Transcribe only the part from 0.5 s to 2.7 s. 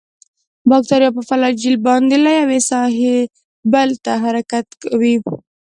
باکتریا په فلاجیل باندې له یوې